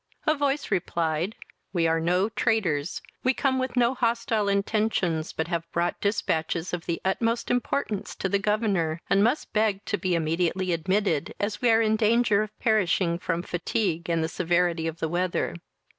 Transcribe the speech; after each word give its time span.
A 0.25 0.33
voice 0.33 0.71
replied, 0.71 1.35
"We 1.73 1.85
are 1.85 1.99
no 1.99 2.27
traitors; 2.29 3.03
we 3.23 3.35
come 3.35 3.59
with 3.59 3.75
no 3.77 3.93
hostile 3.93 4.49
intentions, 4.49 5.31
but 5.31 5.47
have 5.49 5.71
brought 5.71 6.01
dispatches 6.01 6.73
of 6.73 6.87
the 6.87 6.99
utmost 7.05 7.51
importance 7.51 8.15
to 8.15 8.27
the 8.27 8.39
governor, 8.39 8.99
and 9.11 9.23
must 9.23 9.53
beg 9.53 9.85
to 9.85 9.99
be 9.99 10.15
immediately 10.15 10.73
admitted, 10.73 11.35
as 11.39 11.61
we 11.61 11.69
are 11.69 11.83
in 11.83 11.97
danger 11.97 12.41
of 12.41 12.59
perishing 12.59 13.19
from 13.19 13.43
fatigue 13.43 14.09
and 14.09 14.23
the 14.23 14.27
severity 14.27 14.87
of 14.87 14.97
the 14.97 15.07
weather." 15.07 15.53